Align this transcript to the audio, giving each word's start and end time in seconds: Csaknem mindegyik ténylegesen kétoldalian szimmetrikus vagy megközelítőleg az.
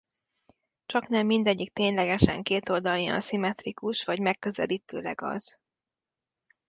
Csaknem 0.85 1.25
mindegyik 1.25 1.73
ténylegesen 1.73 2.43
kétoldalian 2.43 3.19
szimmetrikus 3.19 4.03
vagy 4.05 4.19
megközelítőleg 4.19 5.21
az. 5.21 5.59